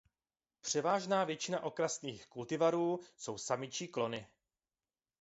[0.61, 4.27] Převážná většina okrasných kultivarů jsou samičí klony.